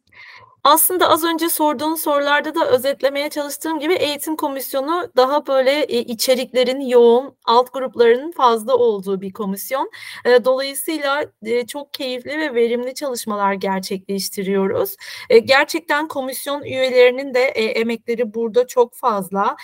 Aslında 0.64 1.08
az 1.08 1.24
önce 1.24 1.48
sorduğun 1.48 1.94
sorularda 1.94 2.54
da 2.54 2.68
özetlemeye 2.70 3.30
çalıştığım 3.30 3.78
gibi 3.80 3.94
eğitim 3.94 4.36
komisyonu 4.36 5.08
daha 5.16 5.46
böyle 5.46 5.70
e, 5.70 5.98
içeriklerin 5.98 6.80
yoğun, 6.80 7.36
alt 7.44 7.72
gruplarının 7.72 8.32
fazla 8.32 8.74
olduğu 8.76 9.20
bir 9.20 9.32
komisyon. 9.32 9.90
E, 10.24 10.44
dolayısıyla 10.44 11.24
e, 11.42 11.66
çok 11.66 11.94
keyifli 11.94 12.38
ve 12.38 12.54
verimli 12.54 12.94
çalışmalar 12.94 13.52
gerçekleştiriyoruz. 13.52 14.96
Gerçekten 15.44 16.08
komisyon 16.08 16.62
üyelerinin 16.62 17.34
de 17.34 17.40
emekleri 17.44 18.34
burada 18.34 18.66
çok 18.66 18.94
fazla. 18.94 19.56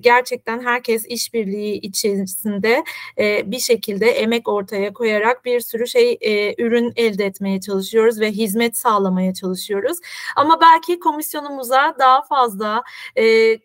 Gerçekten 0.00 0.60
herkes 0.60 1.06
işbirliği 1.06 1.74
içerisinde 1.80 2.84
bir 3.44 3.58
şekilde 3.58 4.10
emek 4.10 4.48
ortaya 4.48 4.92
koyarak 4.92 5.44
bir 5.44 5.60
sürü 5.60 5.86
şey 5.86 6.18
ürün 6.58 6.92
elde 6.96 7.24
etmeye 7.26 7.60
çalışıyoruz 7.60 8.20
ve 8.20 8.30
hizmet 8.30 8.76
sağlamaya 8.76 9.34
çalışıyoruz. 9.34 9.98
Ama 10.36 10.60
belki 10.60 11.00
komisyonumuza 11.00 11.96
daha 11.98 12.22
fazla 12.22 12.82
e, 13.16 13.56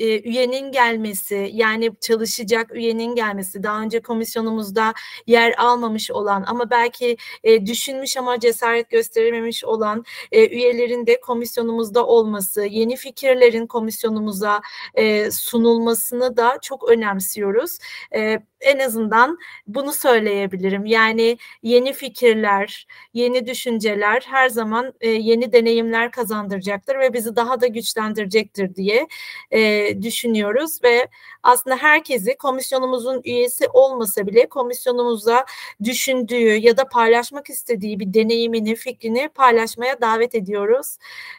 e, 0.00 0.20
üyenin 0.20 0.72
gelmesi 0.72 1.50
yani 1.52 1.90
çalışacak 2.00 2.74
üyenin 2.74 3.14
gelmesi 3.14 3.62
daha 3.62 3.80
önce 3.80 4.02
komisyonumuzda 4.02 4.94
yer 5.26 5.54
almamış 5.58 6.10
olan 6.10 6.44
ama 6.46 6.70
belki 6.70 7.16
e, 7.44 7.66
düşünmüş 7.66 8.16
ama 8.16 8.40
cesaret 8.40 8.90
gösterememiş 8.90 9.64
olan 9.64 10.04
e, 10.32 10.48
üyelerin 10.48 11.06
de 11.06 11.20
komisyonumuzda 11.20 12.06
olması 12.06 12.64
yeni 12.64 12.96
fikirlerin 12.96 13.66
komisyonumuza 13.66 14.60
e, 14.94 15.30
sunulmasını 15.30 16.36
da 16.36 16.58
çok 16.62 16.88
önemsiyoruz. 16.88 17.78
E, 18.14 18.40
en 18.60 18.78
azından 18.78 19.38
bunu 19.66 19.92
söyleyebilirim. 19.92 20.86
Yani 20.86 21.38
yeni 21.62 21.92
fikirler, 21.92 22.86
yeni 23.14 23.46
düşünceler 23.46 24.22
her 24.26 24.48
zaman 24.48 24.92
e, 25.00 25.08
yeni 25.10 25.52
deneyimler 25.52 26.10
kazandıracaktır 26.10 26.98
ve 26.98 27.12
bizi 27.12 27.36
daha 27.36 27.60
da 27.60 27.66
güçlendirecektir 27.66 28.74
diye 28.74 29.08
e, 29.50 30.02
düşünüyoruz 30.02 30.84
ve 30.84 31.08
aslında 31.42 31.76
herkesi 31.76 32.36
komisyonumuzun 32.36 33.20
üyesi 33.24 33.68
olmasa 33.68 34.26
bile 34.26 34.48
komisyonumuzda 34.48 35.44
düşündüğü 35.84 36.56
ya 36.56 36.76
da 36.76 36.84
paylaşmak 36.84 37.50
istediği 37.50 38.00
bir 38.00 38.14
deneyimini, 38.14 38.74
fikrini 38.74 39.28
paylaşmaya 39.28 40.00
davet 40.00 40.34
ediyoruz 40.34 40.96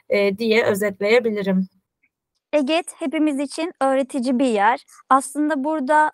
e, 0.10 0.38
diye 0.38 0.64
özetleyebilirim. 0.64 1.70
EGET 2.54 2.86
hepimiz 2.96 3.40
için 3.40 3.74
öğretici 3.82 4.40
bir 4.40 4.46
yer. 4.46 4.86
Aslında 5.10 5.64
burada 5.64 6.12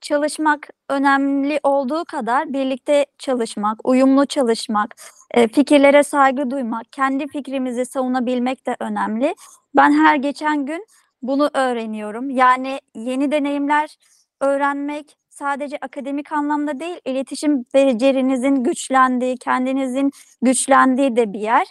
çalışmak 0.00 0.68
önemli 0.90 1.60
olduğu 1.62 2.04
kadar 2.04 2.52
birlikte 2.52 3.06
çalışmak, 3.18 3.88
uyumlu 3.88 4.26
çalışmak, 4.26 4.94
e, 5.30 5.48
fikirlere 5.48 6.02
saygı 6.02 6.50
duymak, 6.50 6.92
kendi 6.92 7.26
fikrimizi 7.26 7.86
savunabilmek 7.86 8.66
de 8.66 8.76
önemli. 8.80 9.34
Ben 9.76 9.92
her 9.92 10.16
geçen 10.16 10.66
gün 10.66 10.86
bunu 11.22 11.50
öğreniyorum. 11.54 12.30
Yani 12.30 12.80
yeni 12.94 13.30
deneyimler 13.30 13.96
öğrenmek 14.40 15.16
sadece 15.30 15.78
akademik 15.80 16.32
anlamda 16.32 16.80
değil, 16.80 17.00
iletişim 17.04 17.64
becerinizin 17.74 18.54
güçlendiği, 18.64 19.36
kendinizin 19.36 20.10
güçlendiği 20.42 21.16
de 21.16 21.32
bir 21.32 21.40
yer. 21.40 21.66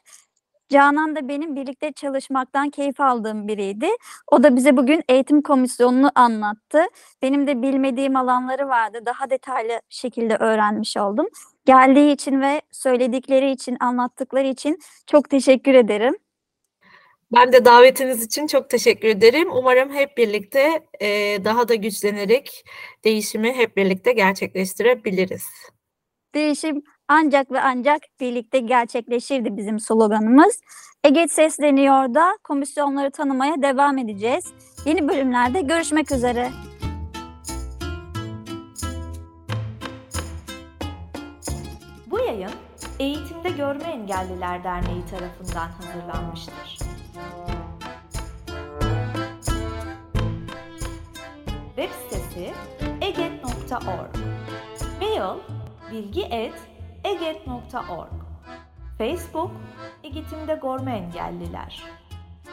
Canan 0.69 1.15
da 1.15 1.27
benim 1.27 1.55
birlikte 1.55 1.91
çalışmaktan 1.91 2.69
keyif 2.69 2.99
aldığım 2.99 3.47
biriydi. 3.47 3.87
O 4.31 4.43
da 4.43 4.55
bize 4.55 4.77
bugün 4.77 5.03
eğitim 5.09 5.41
komisyonunu 5.41 6.11
anlattı. 6.15 6.81
Benim 7.21 7.47
de 7.47 7.61
bilmediğim 7.61 8.15
alanları 8.15 8.67
vardı. 8.67 8.99
Daha 9.05 9.29
detaylı 9.29 9.81
şekilde 9.89 10.35
öğrenmiş 10.35 10.97
oldum. 10.97 11.27
Geldiği 11.65 12.11
için 12.13 12.41
ve 12.41 12.61
söyledikleri 12.71 13.51
için, 13.51 13.77
anlattıkları 13.79 14.47
için 14.47 14.79
çok 15.07 15.29
teşekkür 15.29 15.73
ederim. 15.73 16.15
Ben 17.33 17.53
de 17.53 17.65
davetiniz 17.65 18.23
için 18.23 18.47
çok 18.47 18.69
teşekkür 18.69 19.07
ederim. 19.07 19.49
Umarım 19.51 19.93
hep 19.93 20.17
birlikte 20.17 20.87
e, 20.99 21.07
daha 21.45 21.67
da 21.67 21.75
güçlenerek 21.75 22.65
değişimi 23.03 23.53
hep 23.53 23.77
birlikte 23.77 24.11
gerçekleştirebiliriz. 24.11 25.45
Değişim 26.35 26.83
ancak 27.07 27.51
ve 27.51 27.61
ancak 27.61 28.01
birlikte 28.19 28.59
gerçekleşirdi 28.59 29.57
bizim 29.57 29.79
sloganımız. 29.79 30.61
Eget 31.03 31.31
sesleniyor 31.31 32.13
da 32.13 32.37
komisyonları 32.43 33.11
tanımaya 33.11 33.61
devam 33.61 33.97
edeceğiz. 33.97 34.45
Yeni 34.85 35.07
bölümlerde 35.07 35.61
görüşmek 35.61 36.11
üzere. 36.11 36.49
Bu 42.07 42.19
yayın 42.19 42.51
Eğitimde 42.99 43.49
Görme 43.49 43.83
Engelliler 43.83 44.63
Derneği 44.63 45.05
tarafından 45.05 45.67
hazırlanmıştır. 45.67 46.77
Web 51.75 51.89
sitesi 52.09 52.53
eget.org 53.01 54.15
Mail 55.01 55.37
bilgi 55.91 56.23
et 56.23 56.53
eget.org 57.07 58.09
Facebook 58.97 59.51
Egetim'de 60.03 60.55
Gorma 60.61 60.91
Engelliler. 60.91 61.83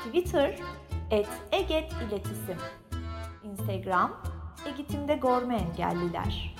Twitter 0.04 0.54
et 1.10 1.28
Eget 1.52 1.92
İletisim 1.92 2.58
Instagram 3.42 4.12
Egetim'de 4.66 5.16
Gorma 5.16 5.54
Engelliler 5.54 6.54